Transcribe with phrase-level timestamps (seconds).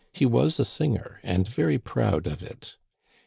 [0.13, 2.75] He was a singer, and very proud of it.